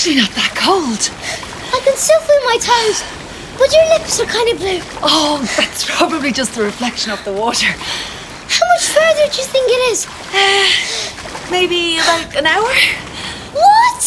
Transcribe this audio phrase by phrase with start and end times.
[0.00, 1.12] actually not that cold.
[1.76, 3.04] I can still feel my toes,
[3.60, 4.80] but your lips are kind of blue.
[5.04, 7.68] Oh, that's probably just the reflection of the water.
[8.48, 10.08] How much further do you think it is?
[10.32, 12.72] Uh, maybe about an hour?
[13.52, 14.00] What?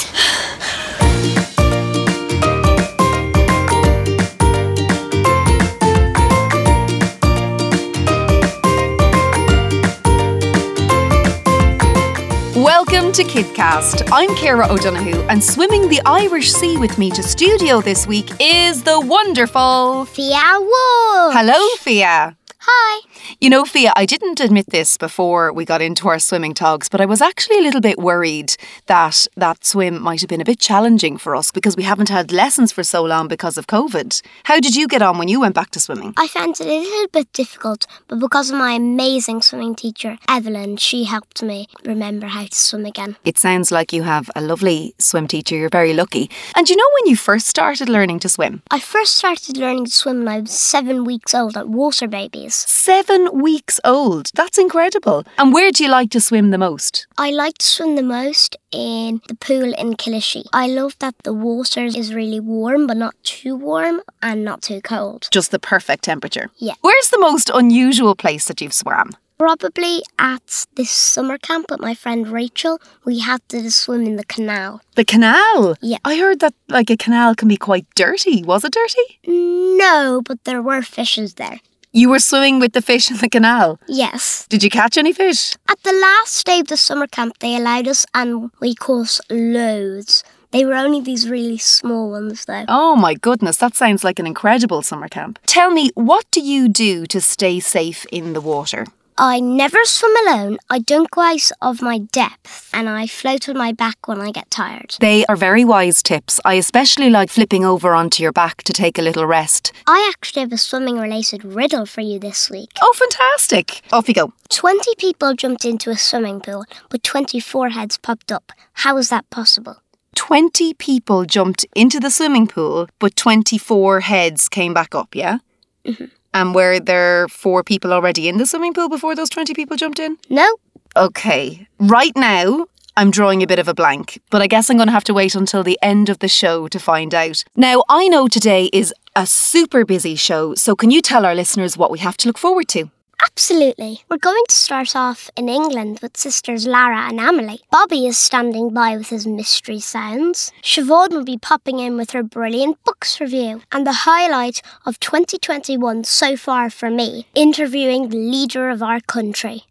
[12.93, 14.07] Welcome to KidCast.
[14.13, 18.83] I'm Céire O'Donoghue, and swimming the Irish Sea with me to studio this week is
[18.83, 20.05] the wonderful.
[20.05, 21.33] Fia Wood.
[21.33, 22.37] Hello, Fia.
[22.65, 23.01] Hi.
[23.41, 27.01] You know, Fia, I didn't admit this before we got into our swimming togs, but
[27.01, 30.59] I was actually a little bit worried that that swim might have been a bit
[30.59, 34.21] challenging for us because we haven't had lessons for so long because of COVID.
[34.45, 36.13] How did you get on when you went back to swimming?
[36.15, 40.77] I found it a little bit difficult, but because of my amazing swimming teacher, Evelyn,
[40.77, 43.17] she helped me remember how to swim again.
[43.25, 45.57] It sounds like you have a lovely swim teacher.
[45.57, 46.29] You're very lucky.
[46.55, 48.61] And you know when you first started learning to swim?
[48.71, 52.52] I first started learning to swim when I was seven weeks old at Water Babies.
[52.53, 54.29] Seven weeks old.
[54.33, 55.23] That's incredible.
[55.37, 57.07] And where do you like to swim the most?
[57.17, 60.43] I like to swim the most in the pool in Kilishi.
[60.53, 64.81] I love that the water is really warm, but not too warm and not too
[64.81, 65.27] cold.
[65.31, 66.49] Just the perfect temperature.
[66.57, 66.75] Yeah.
[66.81, 69.11] Where's the most unusual place that you've swam?
[69.39, 74.23] Probably at this summer camp with my friend Rachel, we had to swim in the
[74.23, 74.79] canal.
[74.95, 75.75] The canal?
[75.81, 75.97] Yeah.
[76.05, 78.43] I heard that like a canal can be quite dirty.
[78.43, 79.19] Was it dirty?
[79.27, 81.59] No, but there were fishes there.
[81.95, 83.79] You were swimming with the fish in the canal.
[83.87, 84.47] Yes.
[84.49, 85.55] Did you catch any fish?
[85.69, 90.23] At the last day of the summer camp, they allowed us and we caught loads.
[90.49, 92.65] They were only these really small ones, though.
[92.67, 95.37] Oh my goodness, that sounds like an incredible summer camp.
[95.45, 98.87] Tell me, what do you do to stay safe in the water?
[99.17, 100.57] I never swim alone.
[100.69, 104.31] I don't go out of my depth and I float on my back when I
[104.31, 104.95] get tired.
[104.99, 106.39] They are very wise tips.
[106.43, 109.71] I especially like flipping over onto your back to take a little rest.
[109.85, 112.71] I actually have a swimming related riddle for you this week.
[112.81, 113.81] Oh, fantastic.
[113.91, 114.33] Off you go.
[114.49, 118.51] 20 people jumped into a swimming pool, but 24 heads popped up.
[118.73, 119.77] How is that possible?
[120.15, 125.39] 20 people jumped into the swimming pool, but 24 heads came back up, yeah?
[125.85, 126.11] Mhm.
[126.33, 129.99] And were there four people already in the swimming pool before those 20 people jumped
[129.99, 130.17] in?
[130.29, 130.57] No?
[130.95, 131.67] Okay.
[131.79, 134.93] Right now, I'm drawing a bit of a blank, but I guess I'm going to
[134.93, 137.43] have to wait until the end of the show to find out.
[137.55, 141.77] Now, I know today is a super busy show, so can you tell our listeners
[141.77, 142.91] what we have to look forward to?
[143.25, 144.01] Absolutely.
[144.09, 147.61] We're going to start off in England with sisters Lara and Amelie.
[147.71, 150.51] Bobby is standing by with his mystery sounds.
[150.61, 153.61] Siobhan will be popping in with her brilliant books review.
[153.71, 159.63] And the highlight of 2021 so far for me, interviewing the leader of our country.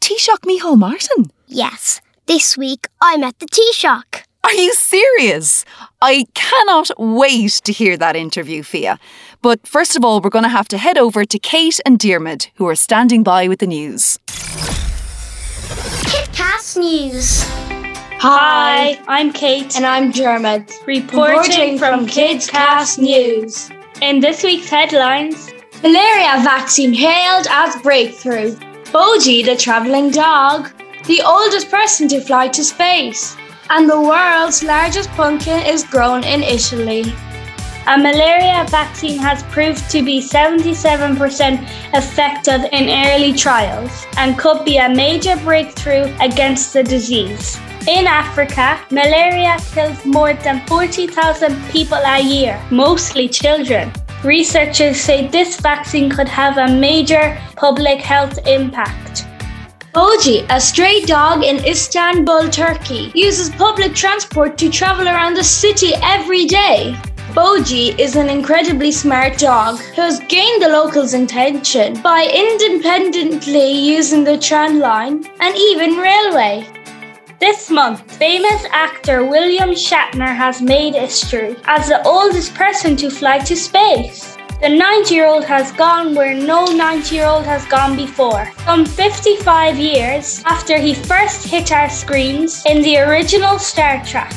[0.00, 1.30] Taoiseach Micheál Martin.
[1.46, 4.27] Yes, this week I'm at the Taoiseach.
[4.48, 5.66] Are you serious?
[6.00, 8.98] I cannot wait to hear that interview, Fia.
[9.42, 12.48] But first of all, we're going to have to head over to Kate and Diarmuid,
[12.54, 14.18] who are standing by with the news.
[16.08, 17.42] KidCast News.
[18.22, 23.68] Hi, I'm Kate, And I'm Dermot, reporting from KidsCast News.
[24.00, 28.52] In this week's headlines, Malaria vaccine hailed as breakthrough.
[28.94, 30.70] Boji, the traveling dog,
[31.04, 33.36] the oldest person to fly to space.
[33.70, 37.14] And the world's largest pumpkin is grown in Italy.
[37.88, 41.16] a malaria vaccine has proved to be 77%
[41.94, 47.58] effective in early trials and could be a major breakthrough against the disease.
[47.86, 53.90] In Africa, malaria kills more than 40,000 people a year, mostly children.
[54.22, 59.24] Researchers say this vaccine could have a major public health impact.
[59.98, 65.90] Boji, a stray dog in Istanbul, Turkey, uses public transport to travel around the city
[66.04, 66.96] every day.
[67.34, 74.22] Boji is an incredibly smart dog who has gained the locals' attention by independently using
[74.22, 76.64] the tram line and even railway.
[77.40, 83.40] This month, famous actor William Shatner has made history as the oldest person to fly
[83.40, 84.37] to space.
[84.60, 88.50] The 90 year old has gone where no 90 year old has gone before.
[88.64, 94.32] Some 55 years after he first hit our screens in the original Star Trek.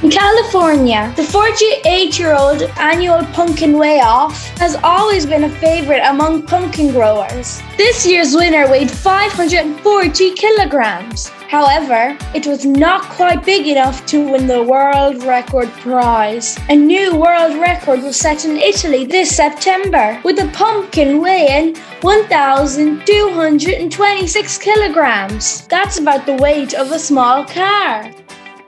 [0.00, 6.02] In California, the 48 year old annual Pumpkin weigh off has always been a favorite
[6.04, 7.60] among pumpkin growers.
[7.76, 11.30] This year's winner weighed 540 kilograms.
[11.48, 16.56] However, it was not quite big enough to win the world record prize.
[16.68, 24.58] A new world record was set in Italy this September, with a pumpkin weighing 1,226
[24.58, 25.66] kilograms.
[25.66, 28.12] That's about the weight of a small car.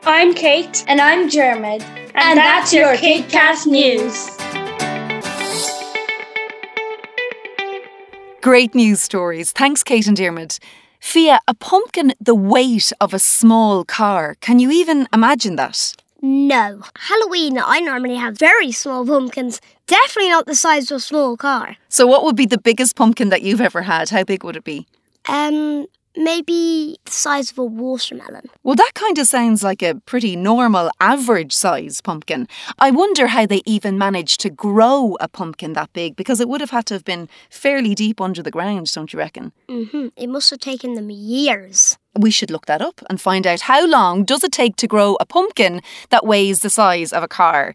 [0.04, 0.84] I'm Kate.
[0.88, 1.82] And I'm Dermot.
[1.82, 4.36] And, and that's, that's your KidCast News.
[8.40, 9.52] Great news stories.
[9.52, 10.58] Thanks, Kate and Dermot.
[11.00, 14.36] Fia, a pumpkin the weight of a small car.
[14.40, 15.94] Can you even imagine that?
[16.22, 16.82] No.
[16.96, 19.60] Halloween, I normally have very small pumpkins.
[19.86, 21.76] Definitely not the size of a small car.
[21.90, 24.08] So, what would be the biggest pumpkin that you've ever had?
[24.08, 24.86] How big would it be?
[25.28, 28.48] Um, maybe the size of a watermelon.
[28.62, 32.48] Well, that kind of sounds like a pretty normal, average size pumpkin.
[32.78, 36.60] I wonder how they even managed to grow a pumpkin that big because it would
[36.60, 39.52] have had to have been fairly deep under the ground, don't you reckon?
[39.68, 40.08] Mm-hmm.
[40.16, 41.98] It must have taken them years.
[42.18, 45.16] We should look that up and find out how long does it take to grow
[45.20, 45.80] a pumpkin
[46.10, 47.74] that weighs the size of a car.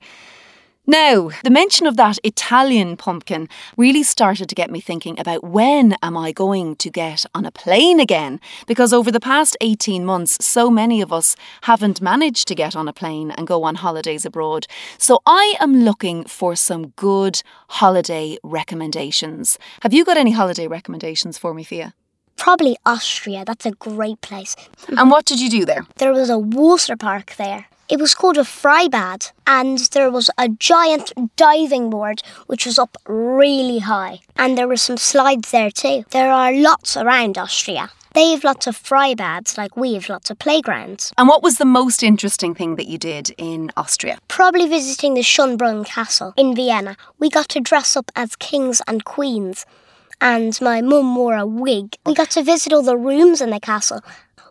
[0.87, 5.95] Now, the mention of that Italian pumpkin really started to get me thinking about when
[6.03, 8.39] am I going to get on a plane again?
[8.67, 12.87] Because over the past 18 months, so many of us haven't managed to get on
[12.87, 14.67] a plane and go on holidays abroad.
[14.99, 19.57] So I am looking for some good holiday recommendations.
[19.81, 21.95] Have you got any holiday recommendations for me, Fia?
[22.37, 23.43] Probably Austria.
[23.43, 24.55] That's a great place.
[24.89, 25.87] And what did you do there?
[25.95, 27.65] There was a water park there.
[27.87, 32.97] It was called a Freibad, and there was a giant diving board which was up
[33.05, 34.21] really high.
[34.35, 36.03] And there were some slides there too.
[36.09, 37.91] There are lots around Austria.
[38.15, 41.13] They have lots of Freibads, like we have lots of playgrounds.
[41.15, 44.17] And what was the most interesting thing that you did in Austria?
[44.29, 46.97] Probably visiting the Schönbrunn Castle in Vienna.
[47.19, 49.65] We got to dress up as kings and queens,
[50.19, 51.97] and my mum wore a wig.
[52.03, 54.01] We got to visit all the rooms in the castle.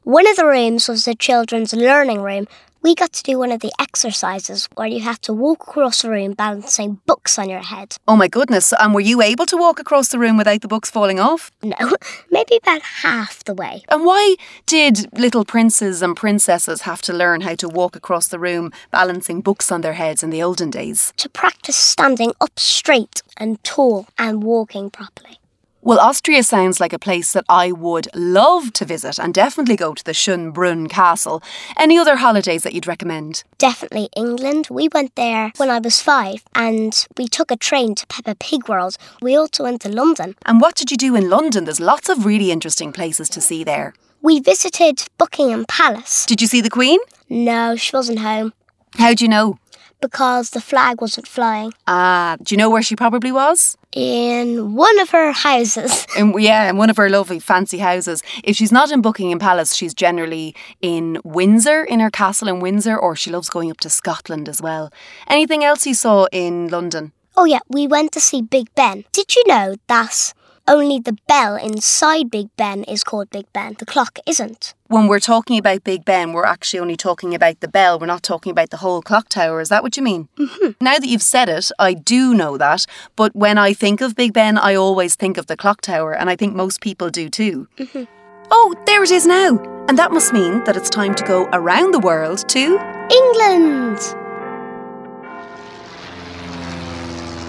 [0.04, 2.46] One of the rooms was the children's learning room,
[2.84, 6.10] we got to do one of the exercises where you have to walk across the
[6.10, 7.96] room balancing books on your head.
[8.06, 10.90] Oh my goodness, and were you able to walk across the room without the books
[10.90, 11.50] falling off?
[11.62, 11.76] No,
[12.30, 13.82] maybe about half the way.
[13.88, 14.36] And why
[14.66, 19.40] did little princes and princesses have to learn how to walk across the room balancing
[19.40, 21.14] books on their heads in the olden days?
[21.16, 25.38] To practice standing up straight and tall and walking properly.
[25.86, 29.92] Well, Austria sounds like a place that I would love to visit and definitely go
[29.92, 31.42] to the Schönbrunn Castle.
[31.78, 33.44] Any other holidays that you'd recommend?
[33.58, 34.68] Definitely England.
[34.70, 38.66] We went there when I was five and we took a train to Peppa Pig
[38.66, 38.96] World.
[39.20, 40.36] We also went to London.
[40.46, 41.64] And what did you do in London?
[41.64, 43.92] There's lots of really interesting places to see there.
[44.22, 46.24] We visited Buckingham Palace.
[46.24, 46.98] Did you see the Queen?
[47.28, 48.54] No, she wasn't home.
[48.96, 49.58] How'd you know?
[50.00, 51.72] Because the flag wasn't flying.
[51.86, 53.76] Ah, do you know where she probably was?
[53.92, 56.06] In one of her houses.
[56.18, 58.22] In, yeah, in one of her lovely fancy houses.
[58.42, 62.96] If she's not in Buckingham Palace, she's generally in Windsor, in her castle in Windsor,
[62.96, 64.92] or she loves going up to Scotland as well.
[65.28, 67.12] Anything else you saw in London?
[67.36, 69.04] Oh, yeah, we went to see Big Ben.
[69.12, 70.34] Did you know that
[70.66, 73.76] only the bell inside Big Ben is called Big Ben.
[73.78, 74.74] The clock isn't.
[74.88, 77.98] When we're talking about Big Ben, we're actually only talking about the bell.
[77.98, 79.60] We're not talking about the whole clock tower.
[79.60, 80.28] Is that what you mean?
[80.38, 80.70] Mm-hmm.
[80.80, 82.86] Now that you've said it, I do know that.
[83.16, 86.30] But when I think of Big Ben, I always think of the clock tower, and
[86.30, 87.68] I think most people do too.
[87.76, 88.04] Mm-hmm.
[88.50, 89.58] Oh, there it is now.
[89.88, 92.78] And that must mean that it's time to go around the world to
[93.10, 93.98] England.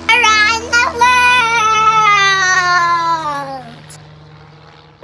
[0.09, 1.05] Around the world.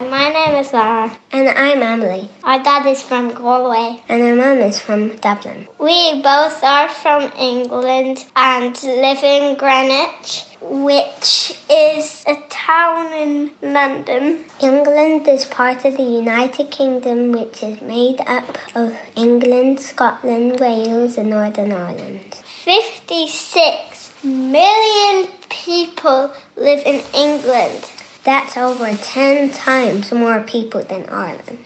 [0.09, 1.15] My name is Lara.
[1.31, 2.27] And I'm Amelie.
[2.44, 4.01] Our dad is from Galway.
[4.09, 5.68] And our mum is from Dublin.
[5.77, 14.46] We both are from England and live in Greenwich, which is a town in London.
[14.60, 21.20] England is part of the United Kingdom, which is made up of England, Scotland, Wales,
[21.20, 22.34] and Northern Ireland.
[22.65, 27.86] 56 million people live in England.
[28.23, 31.65] That's over 10 times more people than Ireland.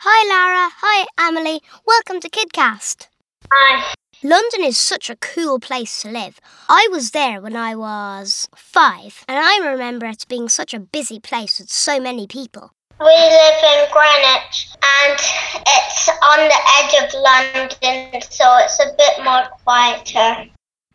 [0.00, 0.68] Hi, Lara.
[0.80, 1.60] Hi, Amelie.
[1.86, 3.06] Welcome to KidCast.
[3.52, 3.94] Hi.
[4.24, 6.40] London is such a cool place to live.
[6.68, 11.20] I was there when I was five, and I remember it being such a busy
[11.20, 12.72] place with so many people.
[12.98, 15.18] We live in Greenwich and
[15.66, 20.50] it's on the edge of London, so it's a bit more quieter.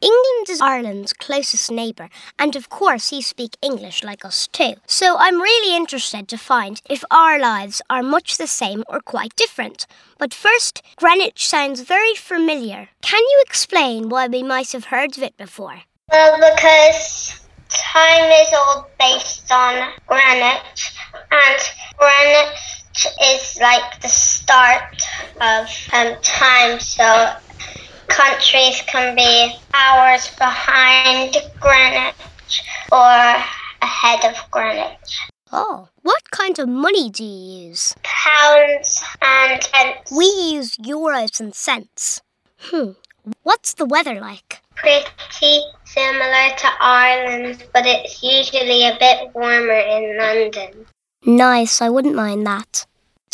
[0.05, 4.75] England is Ireland's closest neighbour, and of course, he speak English like us too.
[4.85, 9.35] So I'm really interested to find if our lives are much the same or quite
[9.35, 9.87] different.
[10.19, 12.89] But first, Greenwich sounds very familiar.
[13.01, 15.81] Can you explain why we might have heard of it before?
[16.11, 20.95] Well, because time is all based on Greenwich,
[21.31, 21.59] and
[21.97, 25.01] Greenwich is like the start
[25.41, 27.33] of um, time, so
[28.07, 33.43] countries can be hours behind Greenwich or
[33.81, 35.19] ahead of Greenwich.
[35.51, 37.95] Oh, what kind of money do you use?
[38.03, 40.11] Pounds and pence.
[40.11, 42.21] We use euros and cents.
[42.59, 42.91] Hmm.
[43.43, 44.61] What's the weather like?
[44.75, 50.85] pretty similar to Ireland, but it's usually a bit warmer in London.
[51.25, 52.85] Nice, I wouldn't mind that.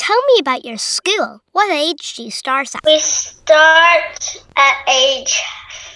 [0.01, 1.41] Tell me about your school.
[1.51, 2.81] What age do you start at?
[2.83, 5.39] We start at age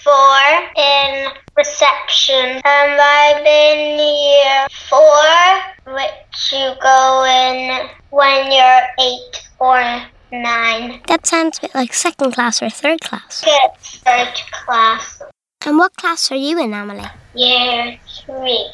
[0.04, 0.38] four
[0.76, 9.82] in reception, and I'm in year four, which you go in when you're eight or
[10.30, 11.00] nine.
[11.08, 13.42] That sounds a bit like second class or third class.
[13.44, 15.20] Good third class,
[15.66, 17.10] And what class are you in, Amelie?
[17.34, 18.70] year three.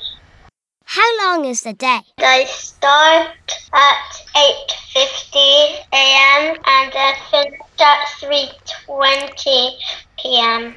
[0.95, 2.01] How long is the day?
[2.19, 3.31] They start
[3.73, 6.57] at 8.50 a.m.
[6.67, 9.71] and then finish at 3.20
[10.19, 10.75] p.m.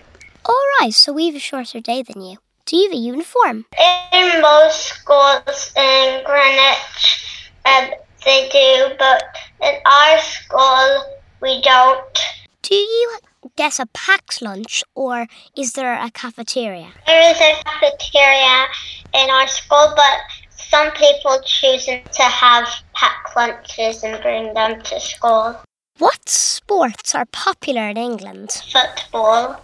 [0.47, 2.37] Alright, so we have a shorter day than you.
[2.65, 3.65] Do you have a uniform?
[4.13, 7.89] In most schools in Greenwich, um,
[8.23, 9.21] they do, but
[9.61, 12.19] in our school, we don't.
[12.61, 13.17] Do you
[13.57, 16.93] get a packed lunch or is there a cafeteria?
[17.05, 18.67] There is a cafeteria
[19.15, 20.19] in our school, but
[20.49, 25.55] some people choose to have packed lunches and bring them to school.
[25.97, 28.51] What sports are popular in England?
[28.71, 29.61] Football.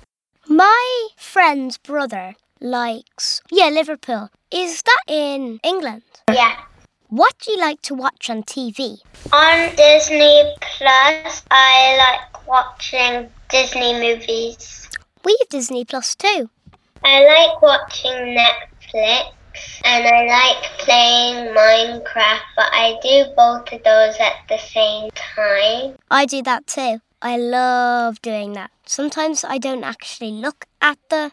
[0.48, 4.30] My friend's brother likes, yeah, Liverpool.
[4.52, 6.04] Is that in England?
[6.32, 6.56] Yeah.
[7.10, 9.00] What do you like to watch on TV?
[9.34, 14.88] On Disney Plus, I like watching Disney movies.
[15.26, 16.50] We have Disney Plus too.
[17.04, 19.34] I like watching Netflix
[19.84, 25.96] and I like playing Minecraft, but I do both of those at the same time.
[26.10, 27.00] I do that too.
[27.22, 28.72] I love doing that.
[28.86, 31.32] Sometimes I don't actually look at the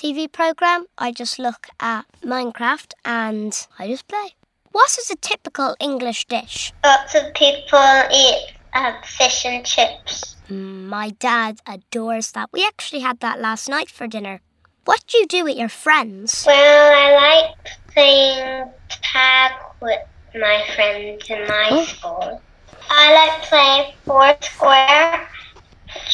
[0.00, 4.34] TV program, I just look at Minecraft and I just play.
[4.72, 6.72] What is a typical English dish?
[6.82, 10.36] Lots of people eat uh, fish and chips.
[10.48, 12.48] Mm, My dad adores that.
[12.50, 14.40] We actually had that last night for dinner.
[14.84, 16.44] What do you do with your friends?
[16.46, 16.56] Well,
[16.96, 17.14] I
[17.54, 20.00] like playing tag with
[20.34, 21.84] my friends in my Oh.
[21.84, 22.42] school.
[22.90, 25.28] I like playing Foursquare.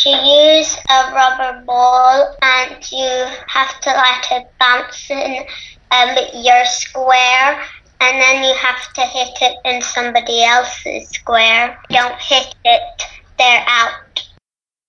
[0.04, 5.44] You use a rubber ball and you have to let it bounce in
[5.90, 7.62] um, your square
[8.00, 11.78] and then you have to hit it in somebody else's square.
[11.90, 13.02] Don't hit it,
[13.38, 14.26] they're out.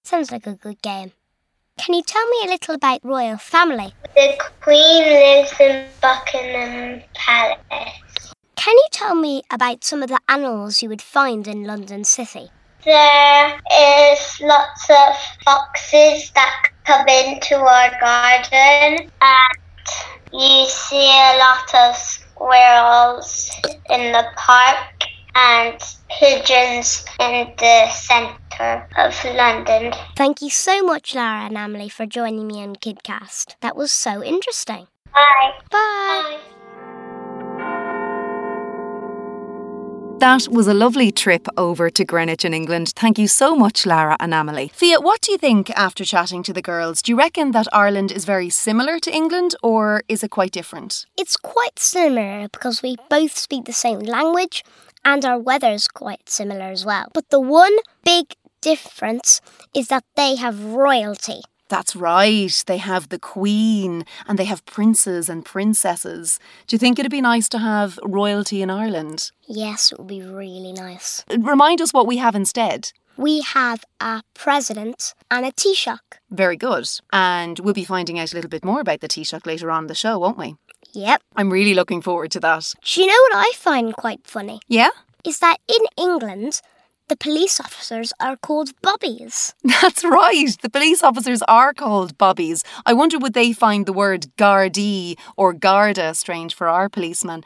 [0.03, 1.11] Sounds like a good game.
[1.77, 3.93] Can you tell me a little about royal family?
[4.15, 8.33] The Queen lives in Buckingham Palace.
[8.55, 12.49] Can you tell me about some of the animals you would find in London City?
[12.83, 15.15] There is lots of
[15.45, 23.51] foxes that come into our garden, and you see a lot of squirrels
[23.89, 25.03] in the park
[25.35, 25.79] and
[26.09, 29.93] pigeons in the centre of London.
[30.15, 33.55] Thank you so much, Lara and Amelie, for joining me on KidCast.
[33.61, 34.87] That was so interesting.
[35.13, 35.51] Bye.
[35.71, 36.37] Bye.
[36.37, 36.57] Bye.
[40.19, 42.91] That was a lovely trip over to Greenwich in England.
[42.95, 44.71] Thank you so much, Lara and Amelie.
[44.73, 47.03] Fia, what do you think after chatting to the girls?
[47.03, 51.05] Do you reckon that Ireland is very similar to England or is it quite different?
[51.19, 54.65] It's quite similar because we both speak the same language
[55.05, 57.09] and our weather's quite similar as well.
[57.13, 58.33] But the one big
[58.71, 59.41] difference
[59.73, 61.41] is that they have royalty.
[61.69, 62.63] That's right.
[62.65, 66.39] They have the Queen and they have princes and princesses.
[66.65, 69.31] Do you think it'd be nice to have royalty in Ireland?
[69.47, 71.23] Yes, it would be really nice.
[71.29, 72.91] Remind us what we have instead.
[73.17, 75.99] We have a president and a Taoiseach.
[76.29, 76.87] Very good.
[77.11, 79.87] And we'll be finding out a little bit more about the Taoiseach later on in
[79.87, 80.55] the show, won't we?
[80.93, 81.21] Yep.
[81.35, 82.73] I'm really looking forward to that.
[82.83, 84.59] Do you know what I find quite funny?
[84.67, 84.89] Yeah?
[85.25, 86.61] Is that in England,
[87.07, 89.53] the police officers are called bobbies.
[89.81, 90.55] That's right.
[90.61, 92.63] The police officers are called bobbies.
[92.85, 97.43] I wonder would they find the word Gardaí or Garda strange for our policemen.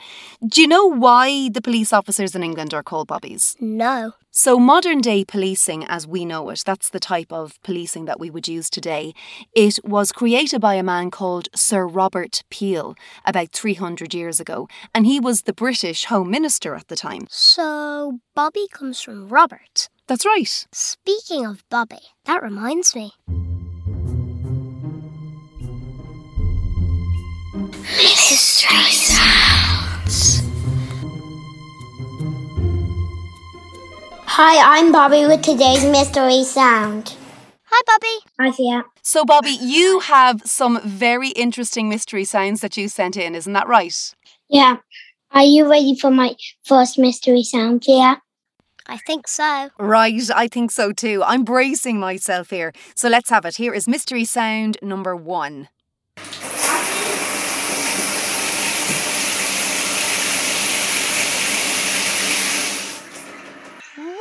[0.47, 3.55] Do you know why the police officers in England are called bobbies?
[3.59, 4.13] No.
[4.33, 8.29] So, modern day policing as we know it, that's the type of policing that we
[8.29, 9.13] would use today,
[9.53, 12.95] it was created by a man called Sir Robert Peel
[13.25, 17.27] about 300 years ago, and he was the British Home Minister at the time.
[17.29, 19.89] So, Bobby comes from Robert.
[20.07, 20.65] That's right.
[20.71, 23.11] Speaking of Bobby, that reminds me.
[27.97, 30.40] Mystery Sounds.
[34.35, 37.17] Hi, I'm Bobby with today's mystery sound.
[37.65, 38.25] Hi, Bobby.
[38.39, 38.85] Hi, Fia.
[39.01, 43.67] So, Bobby, you have some very interesting mystery sounds that you sent in, isn't that
[43.67, 44.15] right?
[44.47, 44.77] Yeah.
[45.31, 48.21] Are you ready for my first mystery sound, Fia?
[48.87, 49.69] I think so.
[49.77, 51.21] Right, I think so too.
[51.25, 52.71] I'm bracing myself here.
[52.95, 53.57] So let's have it.
[53.57, 55.67] Here is mystery sound number one.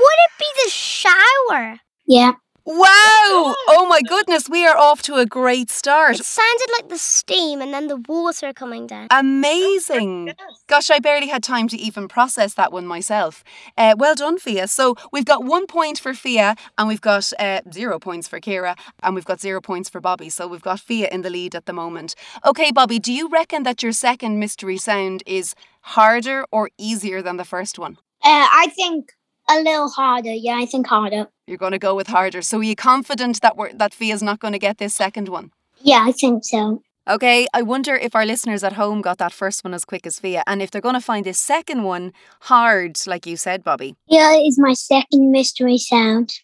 [0.00, 1.80] Would it be the shower?
[2.07, 2.33] Yeah.
[2.66, 3.54] Wow!
[3.69, 6.21] Oh my goodness, we are off to a great start.
[6.21, 9.09] It sounded like the steam and then the water coming down.
[9.11, 10.35] Amazing.
[10.69, 13.42] Gosh, I barely had time to even process that one myself.
[13.78, 14.69] Uh, well done, Fia.
[14.69, 18.76] So we've got one point for Fia, and we've got uh, zero points for Céire,
[19.02, 20.28] and we've got zero points for Bobby.
[20.28, 22.14] So we've got Fia in the lead at the moment.
[22.45, 27.38] Okay, Bobby, do you reckon that your second mystery sound is harder or easier than
[27.38, 27.97] the first one?
[28.23, 29.12] Uh, I think
[29.50, 30.33] a little harder.
[30.33, 31.28] Yeah, I think harder.
[31.47, 32.42] You're going to go with harder.
[32.42, 35.50] So are you confident that we're, that Fia's not going to get this second one?
[35.83, 36.83] Yeah, I think so.
[37.09, 40.21] Okay, I wonder if our listeners at home got that first one as quick as
[40.21, 43.97] Fia, and if they're going to find this second one hard, like you said, Bobby.
[44.07, 46.40] Here is my second mystery sound.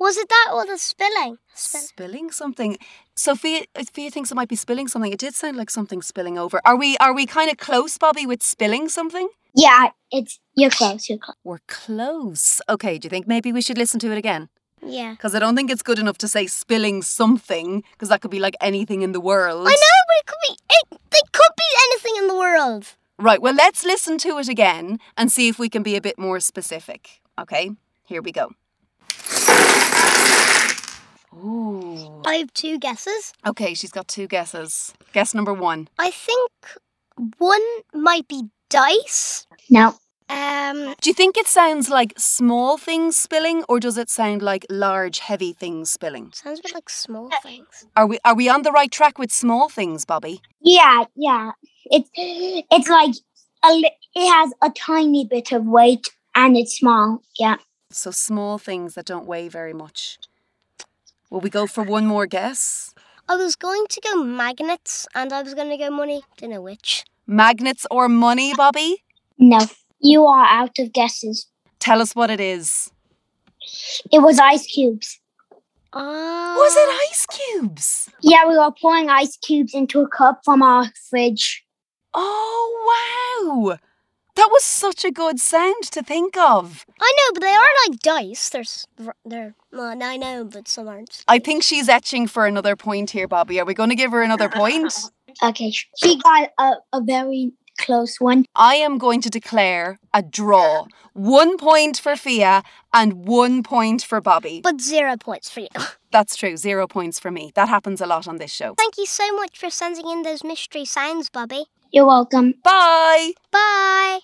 [0.00, 1.36] Was it that or the spilling?
[1.54, 2.78] Spill- Spilling something.
[3.14, 5.12] Sophia, Fia, uh, Fia thinks it might be spilling something.
[5.12, 6.60] It did sound like something spilling over.
[6.64, 9.28] Are we are we kind of close, Bobby, with spilling something?
[9.54, 11.08] Yeah, it's you're close.
[11.08, 11.36] You're close.
[11.44, 12.60] We're close.
[12.68, 14.48] Okay, do you think maybe we should listen to it again?
[14.82, 15.10] yeah.
[15.12, 18.40] Because I don't think it's good enough to say spilling something, because that could be
[18.40, 19.66] like anything in the world.
[19.68, 20.54] I know, but it could be.
[20.76, 22.84] It, they could be anything in the world.
[23.18, 26.18] Right, well, let's listen to it again and see if we can be a bit
[26.18, 27.20] more specific.
[27.38, 27.72] Okay,
[28.04, 28.52] here we go.
[31.34, 32.22] Ooh.
[32.26, 33.32] I have two guesses.
[33.46, 34.92] Okay, she's got two guesses.
[35.12, 35.88] Guess number one.
[35.98, 36.50] I think
[37.38, 37.60] one
[37.94, 39.46] might be dice.
[39.68, 39.94] No.
[40.28, 44.64] Um, Do you think it sounds like small things spilling, or does it sound like
[44.70, 46.30] large, heavy things spilling?
[46.32, 47.84] sounds a bit like small things.
[47.96, 50.40] Are we are we on the right track with small things, Bobby?
[50.60, 51.50] Yeah, yeah.
[51.86, 53.14] It's it's like
[53.64, 57.22] a it has a tiny bit of weight and it's small.
[57.36, 57.56] Yeah.
[57.90, 60.18] So small things that don't weigh very much.
[61.30, 62.92] Will we go for one more guess?
[63.28, 66.22] I was going to go magnets and I was going to go money.
[66.36, 67.04] Don't know which.
[67.26, 69.04] Magnets or money, Bobby?
[69.38, 69.60] No.
[70.00, 71.46] You are out of guesses.
[71.78, 72.90] Tell us what it is.
[74.12, 75.20] It was ice cubes.
[75.92, 78.08] Uh, Was it ice cubes?
[78.22, 81.64] Yeah, we were pouring ice cubes into a cup from our fridge.
[82.14, 83.78] Oh wow!
[84.36, 86.86] That was such a good sound to think of.
[87.00, 88.48] I know, but they are like dice.
[88.48, 88.86] There's,
[89.24, 91.24] they're, well, I know, but some aren't.
[91.28, 93.60] I think she's etching for another point here, Bobby.
[93.60, 94.92] Are we going to give her another point?
[95.44, 95.70] Okay.
[95.70, 98.44] She got a, a very close one.
[98.54, 100.86] I am going to declare a draw.
[101.12, 102.62] One point for Fia
[102.92, 104.60] and one point for Bobby.
[104.62, 105.68] But zero points for you.
[106.10, 106.56] That's true.
[106.56, 107.52] Zero points for me.
[107.54, 108.74] That happens a lot on this show.
[108.76, 111.66] Thank you so much for sending in those mystery sounds, Bobby.
[111.92, 112.54] You're welcome.
[112.62, 113.32] Bye.
[113.50, 114.20] Bye.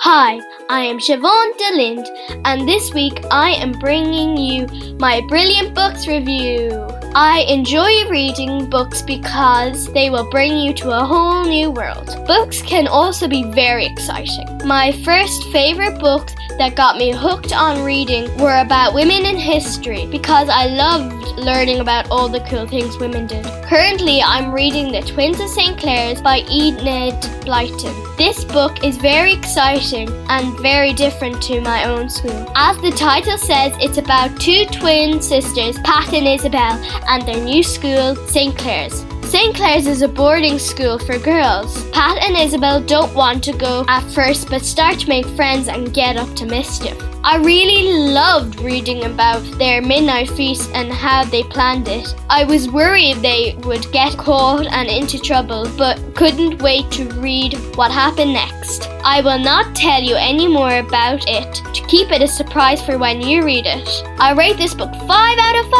[0.00, 2.08] Hi, I am Siobhan De Lint,
[2.44, 4.66] and this week I am bringing you
[4.98, 6.86] my brilliant books review.
[7.16, 12.06] I enjoy reading books because they will bring you to a whole new world.
[12.26, 14.48] Books can also be very exciting.
[14.64, 20.06] My first favourite books that got me hooked on reading were about women in history
[20.06, 23.44] because I loved learning about all the cool things women did.
[23.62, 25.78] Currently, I'm reading The Twins of St.
[25.78, 28.13] Clare's by Enid Blyton.
[28.16, 32.48] This book is very exciting and very different to my own school.
[32.54, 37.64] As the title says, it's about two twin sisters, Pat and Isabel, and their new
[37.64, 38.56] school, St.
[38.56, 39.04] Clare's.
[39.24, 39.56] St.
[39.56, 41.90] Clare's is a boarding school for girls.
[41.90, 45.92] Pat and Isabel don't want to go at first but start to make friends and
[45.92, 47.13] get up to mischief.
[47.26, 52.14] I really loved reading about their midnight feast and how they planned it.
[52.28, 57.54] I was worried they would get caught and into trouble, but couldn't wait to read
[57.76, 58.90] what happened next.
[59.02, 62.98] I will not tell you any more about it to keep it a surprise for
[62.98, 63.88] when you read it.
[64.20, 65.70] I rate this book 5 out of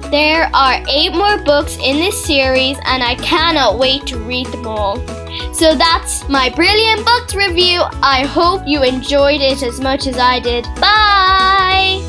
[0.00, 0.10] 5.
[0.10, 4.66] There are 8 more books in this series and I cannot wait to read them
[4.66, 4.96] all.
[5.52, 7.80] So that's my brilliant books review.
[8.02, 10.64] I hope you enjoyed it as much as I did.
[10.80, 12.00] Bye!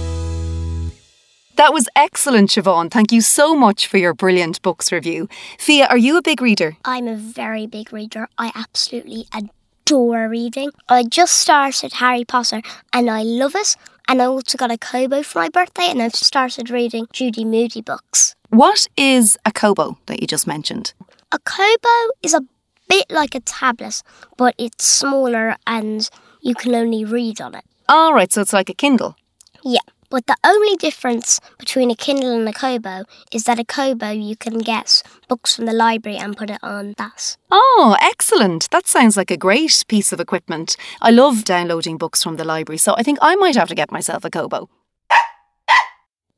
[1.55, 2.89] That was excellent, Siobhan.
[2.89, 5.27] Thank you so much for your brilliant books review.
[5.57, 6.77] Fia, are you a big reader?
[6.85, 8.29] I'm a very big reader.
[8.37, 10.71] I absolutely adore reading.
[10.87, 12.61] I just started Harry Potter
[12.93, 13.75] and I love it.
[14.07, 17.81] And I also got a Kobo for my birthday and I've started reading Judy Moody
[17.81, 18.35] books.
[18.49, 20.93] What is a Kobo that you just mentioned?
[21.33, 22.41] A Kobo is a
[22.89, 24.01] bit like a tablet,
[24.35, 26.09] but it's smaller and
[26.41, 27.63] you can only read on it.
[27.87, 29.15] All right, so it's like a Kindle.
[29.63, 29.79] Yeah.
[30.09, 34.35] But the only difference between a Kindle and a Kobo is that a Kobo you
[34.35, 37.37] can get books from the library and put it on that.
[37.51, 38.71] Oh, excellent.
[38.71, 40.75] That sounds like a great piece of equipment.
[40.99, 43.91] I love downloading books from the library, so I think I might have to get
[43.91, 44.67] myself a Kobo.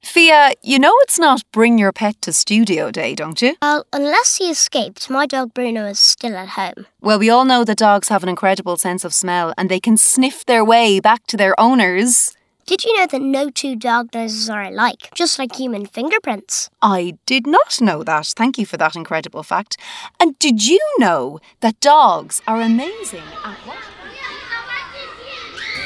[0.03, 3.55] Fia, you know it's not bring your pet to studio day, don't you?
[3.61, 6.87] Well, unless he escaped, my dog Bruno is still at home.
[7.01, 9.97] Well, we all know that dogs have an incredible sense of smell and they can
[9.97, 12.35] sniff their way back to their owners.
[12.65, 16.69] Did you know that no two dog noses are alike, just like human fingerprints?
[16.81, 18.27] I did not know that.
[18.35, 19.77] Thank you for that incredible fact.
[20.19, 23.77] And did you know that dogs are amazing at what?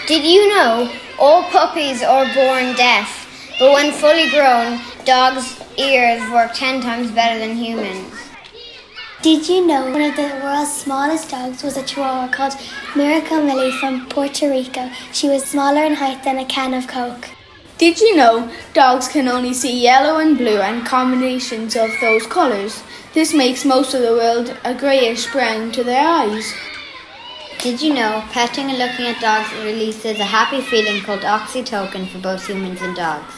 [0.08, 3.25] Did you know all puppies are born deaf?
[3.58, 8.14] But when fully grown, dogs' ears work 10 times better than humans.
[9.22, 12.54] Did you know one of the world's smallest dogs was a chihuahua called
[12.98, 14.92] Miracle Millie from Puerto Rico?
[15.14, 17.30] She was smaller in height than a can of Coke.
[17.78, 22.84] Did you know dogs can only see yellow and blue and combinations of those colours?
[23.14, 26.54] This makes most of the world a greyish brown to their eyes.
[27.60, 32.20] Did you know petting and looking at dogs releases a happy feeling called oxytocin for
[32.20, 33.35] both humans and dogs?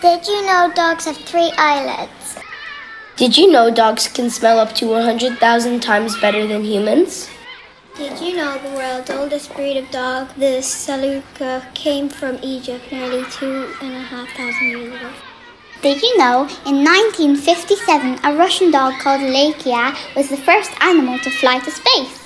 [0.00, 2.38] Did you know dogs have three eyelids?
[3.16, 7.28] Did you know dogs can smell up to 100,000 times better than humans?
[7.96, 13.24] Did you know the world's oldest breed of dog, the Saluki, came from Egypt nearly
[13.28, 15.10] two and a half thousand years ago?
[15.82, 21.30] Did you know in 1957 a Russian dog called Laika was the first animal to
[21.30, 22.17] fly to space?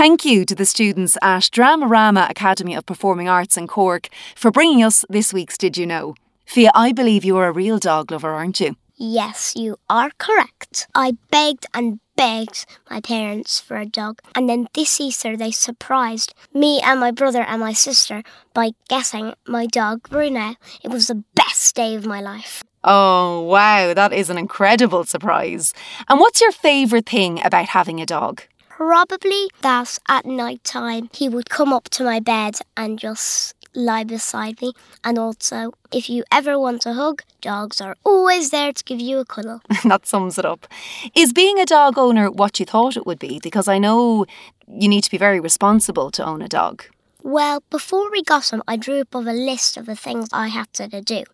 [0.00, 4.82] Thank you to the students at Dramarama Academy of Performing Arts in Cork for bringing
[4.82, 6.14] us this week's Did You Know?
[6.46, 8.76] Fia, I believe you're a real dog lover, aren't you?
[8.96, 10.86] Yes, you are correct.
[10.94, 16.32] I begged and begged my parents for a dog, and then this Easter they surprised
[16.54, 18.22] me and my brother and my sister
[18.54, 20.54] by getting my dog Bruno.
[20.82, 22.64] It was the best day of my life.
[22.82, 25.74] Oh, wow, that is an incredible surprise.
[26.08, 28.40] And what's your favourite thing about having a dog?
[28.80, 34.04] Probably that at night time he would come up to my bed and just lie
[34.04, 34.72] beside me.
[35.04, 39.18] And also, if you ever want a hug, dogs are always there to give you
[39.18, 39.60] a cuddle.
[39.84, 40.66] that sums it up.
[41.14, 43.38] Is being a dog owner what you thought it would be?
[43.42, 44.24] Because I know
[44.66, 46.82] you need to be very responsible to own a dog.
[47.22, 50.48] Well, before we got him, I drew up of a list of the things I
[50.48, 51.24] had to do.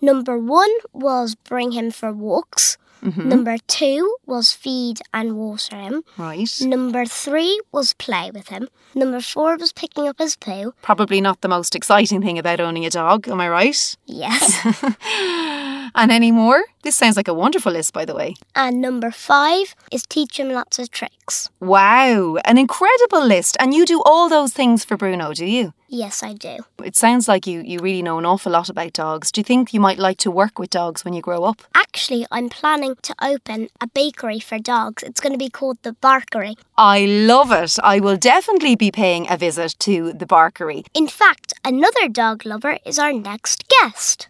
[0.00, 2.78] Number one was bring him for walks.
[3.02, 3.28] Mm-hmm.
[3.28, 6.02] Number two was feed and water him.
[6.16, 6.50] Right.
[6.60, 8.68] Number three was play with him.
[8.94, 10.72] Number four was picking up his poo.
[10.82, 13.96] Probably not the most exciting thing about owning a dog, am I right?
[14.06, 14.58] Yes.
[15.94, 16.64] and any more?
[16.82, 18.34] This sounds like a wonderful list, by the way.
[18.54, 21.50] And number five is teach him lots of tricks.
[21.60, 23.56] Wow, an incredible list.
[23.60, 25.74] And you do all those things for Bruno, do you?
[25.88, 26.58] Yes, I do.
[26.82, 29.30] It sounds like you, you really know an awful lot about dogs.
[29.30, 31.62] Do you think you might like to work with dogs when you grow up?
[31.74, 35.02] Actually, I'm planning to open a bakery for dogs.
[35.02, 36.56] It's going to be called the Barkery.
[36.76, 37.78] I love it.
[37.82, 40.86] I will definitely be paying a visit to the Barkery.
[40.92, 44.28] In fact, another dog lover is our next guest.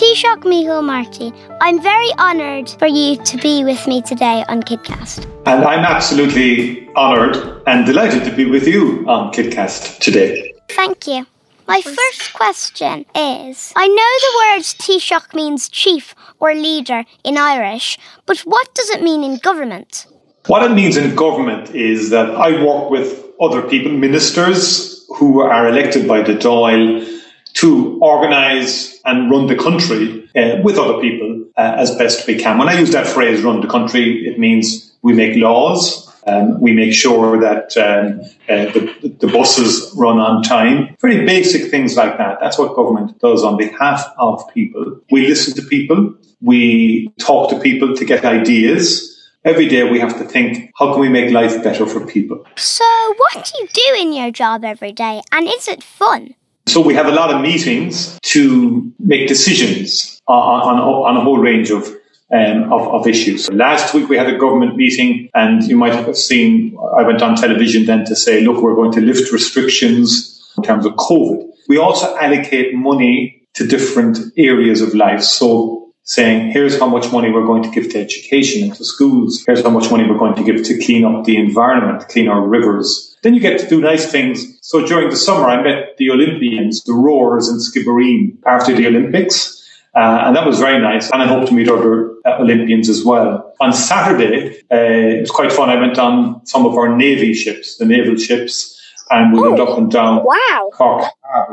[0.00, 5.26] Taoiseach Micheál Martin, I'm very honoured for you to be with me today on KidCast.
[5.44, 7.36] And I'm absolutely honoured
[7.66, 10.54] and delighted to be with you on KidCast today.
[10.70, 11.26] Thank you.
[11.68, 17.98] My first question is I know the word Taoiseach means chief or leader in Irish,
[18.24, 20.06] but what does it mean in government?
[20.46, 25.68] What it means in government is that I work with other people, ministers who are
[25.68, 27.19] elected by the Dáil
[27.60, 32.56] to organize and run the country uh, with other people uh, as best we can.
[32.56, 36.08] When I use that phrase, run the country, it means we make laws.
[36.26, 40.94] Um, we make sure that um, uh, the, the, buses run on time.
[41.00, 42.38] Very basic things like that.
[42.40, 45.00] That's what government does on behalf of people.
[45.10, 46.14] We listen to people.
[46.42, 49.30] We talk to people to get ideas.
[49.44, 52.46] Every day we have to think, how can we make life better for people?
[52.56, 52.84] So,
[53.16, 55.22] what do you do in your job every day?
[55.32, 56.34] And is it fun?
[56.66, 61.38] So we have a lot of meetings to make decisions on, on, on a whole
[61.38, 61.88] range of,
[62.32, 63.50] um, of, of issues.
[63.50, 67.34] Last week we had a government meeting, and you might have seen I went on
[67.36, 71.48] television then to say, look, we're going to lift restrictions in terms of COVID.
[71.68, 75.22] We also allocate money to different areas of life.
[75.22, 79.44] So saying, here's how much money we're going to give to education and to schools.
[79.46, 82.40] Here's how much money we're going to give to clean up the environment, clean our
[82.40, 84.58] rivers, then you get to do nice things.
[84.62, 89.56] So during the summer, I met the Olympians, the rowers and Skibbereen after the Olympics.
[89.94, 91.10] Uh, and that was very nice.
[91.10, 93.52] And I hope to meet other uh, Olympians as well.
[93.60, 95.68] On Saturday, uh, it was quite fun.
[95.68, 98.76] I went on some of our Navy ships, the naval ships,
[99.10, 100.70] and we went up and down Wow.
[100.72, 101.10] Cork.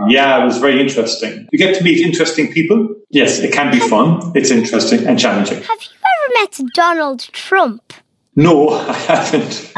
[0.08, 1.48] Yeah, it was very interesting.
[1.52, 2.96] You get to meet interesting people.
[3.10, 4.32] Yes, it can be fun.
[4.36, 5.58] It's interesting and challenging.
[5.64, 7.94] Have you ever met Donald Trump?
[8.38, 9.74] No, I haven't.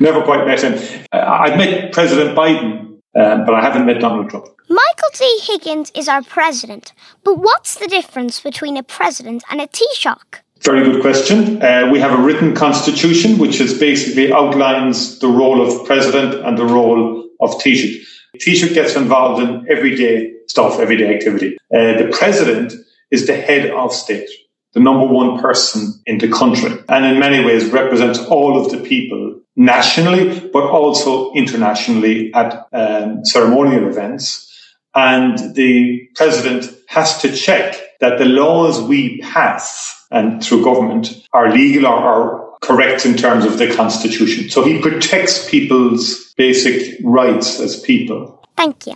[0.00, 0.74] Never quite met him.
[1.12, 4.46] Uh, I've met President Biden, uh, but I haven't met Donald Trump.
[4.68, 5.40] Michael D.
[5.42, 10.40] Higgins is our president, but what's the difference between a president and a Taoiseach?
[10.62, 11.62] Very good question.
[11.62, 16.58] Uh, we have a written constitution which is basically outlines the role of president and
[16.58, 18.04] the role of Taoiseach.
[18.38, 21.56] Taoiseach gets involved in everyday stuff, everyday activity.
[21.72, 22.72] Uh, the president
[23.12, 24.28] is the head of state,
[24.72, 28.78] the number one person in the country, and in many ways represents all of the
[28.78, 34.48] people nationally, but also internationally at um, ceremonial events.
[34.94, 41.50] And the president has to check that the laws we pass and through government are
[41.50, 44.50] legal or are correct in terms of the constitution.
[44.50, 48.42] So he protects people's basic rights as people.
[48.56, 48.94] Thank you.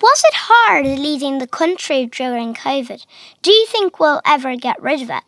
[0.00, 3.04] Was it hard leading the country during COVID?
[3.42, 5.22] Do you think we'll ever get rid of it?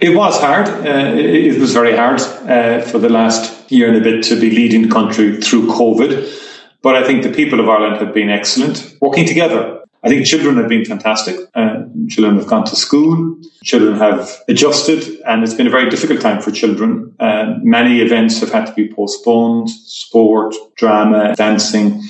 [0.00, 0.66] It was hard.
[0.68, 4.40] Uh, it, it was very hard uh, for the last year and a bit to
[4.40, 6.48] be leading the country through COVID.
[6.80, 9.82] But I think the people of Ireland have been excellent, working together.
[10.02, 11.36] I think children have been fantastic.
[11.54, 13.38] Uh, children have gone to school.
[13.62, 17.14] Children have adjusted, and it's been a very difficult time for children.
[17.20, 22.02] Uh, many events have had to be postponed: sport, drama, dancing.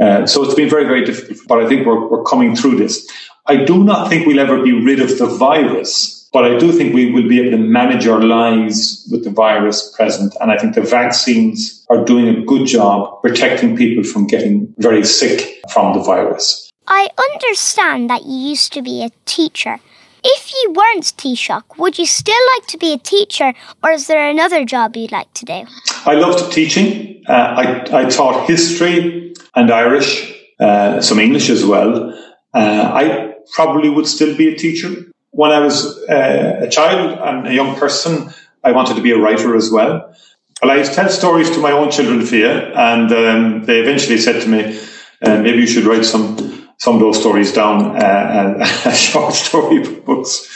[0.00, 1.38] Uh, so it's been very, very difficult.
[1.46, 3.06] But I think we're, we're coming through this.
[3.46, 6.94] I do not think we'll ever be rid of the virus, but I do think
[6.94, 10.34] we will be able to manage our lives with the virus present.
[10.40, 15.04] And I think the vaccines are doing a good job protecting people from getting very
[15.04, 16.70] sick from the virus.
[16.86, 19.78] I understand that you used to be a teacher.
[20.22, 24.28] If you weren't Taoiseach, would you still like to be a teacher, or is there
[24.28, 25.64] another job you'd like to do?
[26.04, 27.22] I loved teaching.
[27.26, 32.12] Uh, I, I taught history and Irish, uh, some English as well.
[32.52, 35.10] Uh, I probably would still be a teacher.
[35.30, 38.30] When I was uh, a child and a young person,
[38.62, 40.14] I wanted to be a writer as well.
[40.62, 44.48] Well, I tell stories to my own children, Fia, and um, they eventually said to
[44.48, 44.78] me,
[45.22, 49.80] uh, maybe you should write some some of those stories down uh, as short story
[50.00, 50.48] books.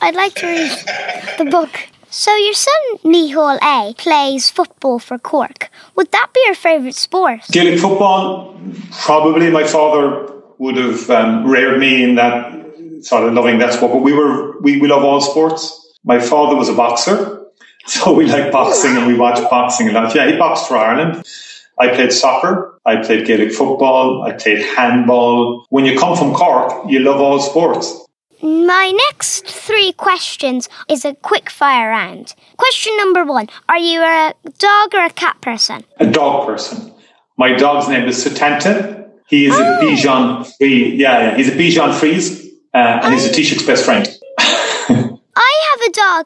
[0.00, 0.72] I'd like to read
[1.38, 1.70] the book.
[2.08, 5.70] So your son Micheál Aodh plays football for Cork.
[5.96, 7.40] Would that be your favourite sport?
[7.52, 8.58] Gaelic football,
[9.02, 12.52] probably my father would have um, reared me in that
[13.02, 13.92] sort of loving that sport.
[13.92, 15.76] But we were we, we love all sports.
[16.04, 17.46] My father was a boxer,
[17.86, 20.14] so we like boxing and we watch boxing a lot.
[20.14, 21.22] Yeah, he boxed for Ireland.
[21.78, 22.69] I played soccer.
[22.90, 24.24] I played Gaelic football.
[24.24, 25.64] I played handball.
[25.68, 27.96] When you come from Cork, you love all sports.
[28.42, 32.34] My next three questions is a quick fire round.
[32.56, 35.84] Question number one Are you a dog or a cat person?
[36.00, 36.92] A dog person.
[37.36, 39.08] My dog's name is Satanta.
[39.28, 40.54] He is a Bichon Frise.
[40.58, 44.04] Yeah, yeah, he's a Bichon Frise, uh, and he's a Taoiseach's best friend.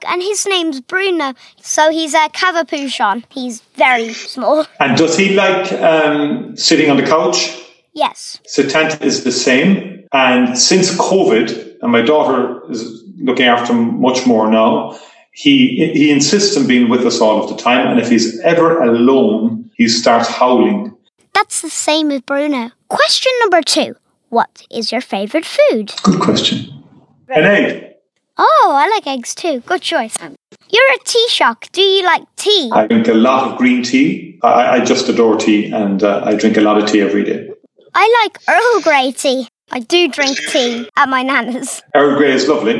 [0.06, 3.24] And his name's Bruno, so he's a Cavapoochon.
[3.30, 4.66] He's very small.
[4.80, 7.60] And does he like um, sitting on the couch?
[7.92, 8.40] Yes.
[8.46, 10.06] Satanta is the same.
[10.12, 14.98] And since COVID, and my daughter is looking after him much more now,
[15.32, 17.86] he he insists on being with us all of the time.
[17.88, 20.96] And if he's ever alone, he starts howling.
[21.34, 22.70] That's the same with Bruno.
[22.88, 23.96] Question number two
[24.28, 25.92] What is your favourite food?
[26.02, 26.84] Good question.
[27.28, 27.93] An egg.
[28.36, 29.60] Oh, I like eggs too.
[29.60, 30.16] Good choice.
[30.18, 31.68] You're a tea shock.
[31.72, 32.70] Do you like tea?
[32.72, 34.40] I drink a lot of green tea.
[34.42, 37.48] I, I just adore tea, and uh, I drink a lot of tea every day.
[37.94, 39.48] I like Earl Grey tea.
[39.70, 41.82] I do drink tea at my nana's.
[41.94, 42.74] Earl Grey is lovely.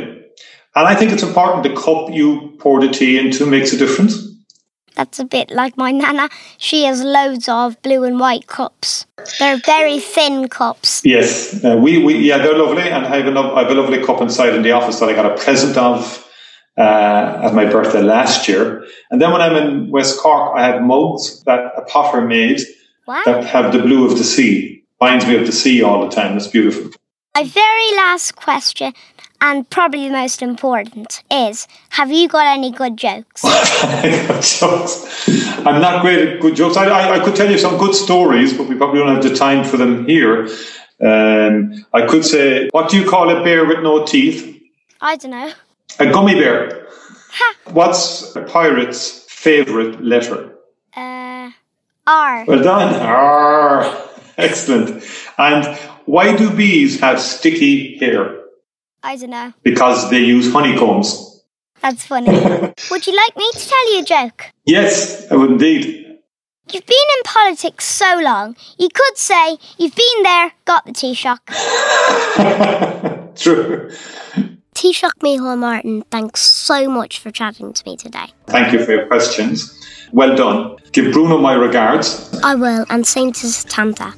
[0.77, 4.24] And I think it's important the cup you pour the tea into makes a difference.
[4.95, 6.29] That's a bit like my nana.
[6.57, 9.05] She has loads of blue and white cups.
[9.39, 11.01] They're very thin cups.
[11.05, 13.75] Yes, uh, we, we yeah they're lovely, and I have, a, lo- I have a
[13.75, 16.25] lovely cup inside in the office that I got a present of
[16.77, 18.85] uh, at my birthday last year.
[19.11, 22.61] And then when I'm in West Cork, I have mugs that a potter made
[23.07, 23.21] Wow.
[23.25, 24.83] that have the blue of the sea.
[24.99, 26.35] Reminds me of the sea all the time.
[26.37, 26.89] It's beautiful.
[27.35, 28.93] My very last question,
[29.41, 33.41] and probably the most important, is Have you got any good jokes?
[34.59, 35.27] jokes.
[35.65, 36.77] I'm not great at good jokes.
[36.77, 39.35] I, I, I could tell you some good stories, but we probably don't have the
[39.35, 40.47] time for them here.
[41.01, 44.61] Um, I could say, what do you call a bear with no teeth?
[45.01, 45.51] I don't know.
[45.99, 46.87] A gummy bear.
[47.71, 50.55] What's a pirate's favourite letter?
[50.95, 51.51] Uh,
[52.07, 52.45] R.
[52.45, 53.01] Well done.
[53.01, 54.09] R.
[54.37, 55.03] Excellent.
[55.37, 58.44] And why do bees have sticky hair?
[59.05, 59.53] I don't know.
[59.61, 61.43] Because they use honeycombs.
[61.81, 62.31] That's funny.
[62.91, 64.51] Would you like me to tell you a joke?
[64.65, 66.01] Yes, I would indeed.
[66.71, 71.37] You've been in politics so long, you could say you've been there, got the Taoiseach.
[73.35, 73.91] True.
[74.73, 78.33] Taoiseach Micheál Martin, thanks so much for chatting to me today.
[78.47, 79.79] Thank you for your questions.
[80.11, 80.77] Well done.
[80.91, 82.33] Give Bruno my regards.
[82.43, 84.15] I will, and same to Tanta.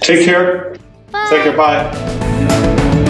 [0.00, 0.76] Take care.
[1.10, 1.26] Bye.
[1.30, 1.56] Take care.
[1.56, 3.08] Bye.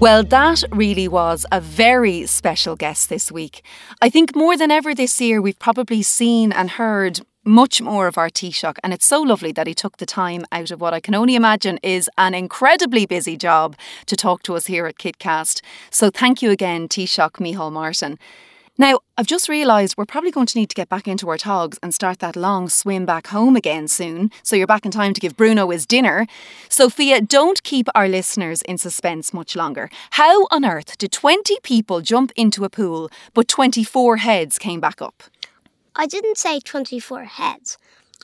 [0.00, 3.62] Well, that really was a very special guest this week.
[4.00, 8.16] I think more than ever this year, we've probably seen and heard much more of
[8.16, 11.00] our Taoiseach, and it's so lovely that he took the time out of what I
[11.00, 15.60] can only imagine is an incredibly busy job to talk to us here at KidCast.
[15.90, 18.18] So thank you again, Taoiseach Micheál Martin.
[18.80, 21.78] Now, I've just realised we're probably going to need to get back into our togs
[21.82, 25.20] and start that long swim back home again soon, so you're back in time to
[25.20, 26.26] give Bruno his dinner.
[26.70, 29.90] So Fia, don't keep our listeners in suspense much longer.
[30.12, 35.02] How on earth did 20 people jump into a pool, but 24 heads came back
[35.02, 35.24] up?
[35.94, 37.76] I didn't say 24 heads.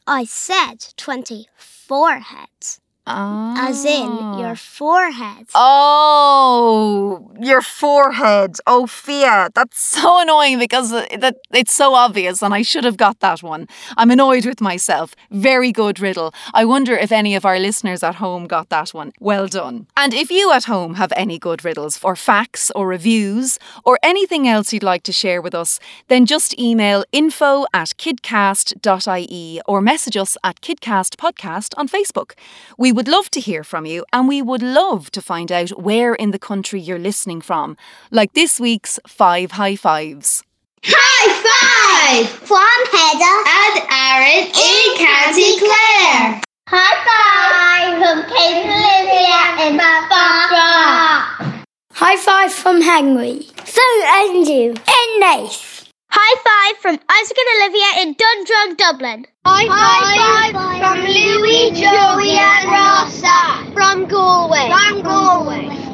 [0.07, 2.81] I said 24 heads.
[3.07, 4.55] As in your ah.
[4.57, 5.47] forehead.
[5.55, 8.57] Oh, your forehead.
[8.67, 13.21] Oh, Fia, that's so annoying because that it's so obvious, and I should have got
[13.21, 13.69] that one.
[13.97, 15.15] I'm annoyed with myself.
[15.31, 16.35] Very good riddle.
[16.53, 19.13] I wonder if any of our listeners at home got that one.
[19.21, 19.87] Well done.
[19.97, 24.49] And if you at home have any good riddles, or facts, or reviews, or anything
[24.49, 30.17] else you'd like to share with us, then just email info at kidcast.ie or message
[30.17, 32.33] us at Kidcast Podcast on Facebook.
[32.77, 36.15] We would love to hear from you, and we would love to find out where
[36.15, 37.77] in the country you're listening from,
[38.11, 40.43] like this week's Five High Fives.
[40.83, 46.41] High five from Heather and Aaron in County Clare.
[46.69, 51.65] High five from Kate Olivia in Barbara.
[51.93, 53.47] High five from Henry.
[53.65, 55.76] So Andrew in Naas.
[56.19, 59.27] High five from Isaac and Olivia in Dundrum, Dublin.
[59.45, 64.71] High, High five, from Louis, Joey, and Rossa from Galway.
[64.71, 65.86] From Galway.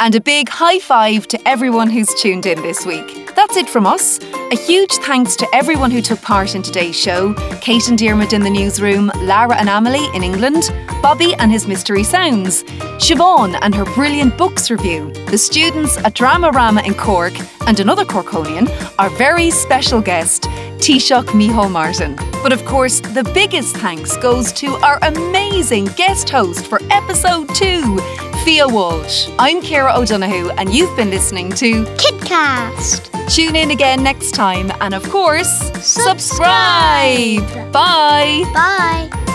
[0.00, 3.30] And a big high five to everyone who's tuned in this week.
[3.36, 4.18] That's it from us.
[4.50, 8.42] A huge thanks to everyone who took part in today's show Kate and Diarmuid in
[8.42, 10.64] the newsroom, Lara and Amelie in England,
[11.00, 12.64] Bobby and his mystery sounds,
[12.98, 17.34] Siobhan and her brilliant books review, the students at Dramarama in Cork,
[17.68, 20.48] and another Corkonian, our very special guest,
[20.84, 22.14] Taoiseach Micheál Martin.
[22.42, 27.98] But of course, the biggest thanks goes to our amazing guest host for episode two,
[28.44, 29.30] Fia Walsh.
[29.38, 33.34] I'm Céire O'Donoghue, and you've been listening to KidCast.
[33.34, 35.48] Tune in again next time, and of course,
[35.82, 37.38] subscribe.
[37.40, 37.72] subscribe.
[37.72, 38.44] Bye.
[38.52, 39.33] Bye.